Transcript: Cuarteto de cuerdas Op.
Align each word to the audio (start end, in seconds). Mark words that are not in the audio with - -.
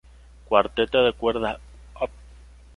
Cuarteto 0.45 1.03
de 1.05 1.13
cuerdas 1.13 1.59
Op. 1.93 2.09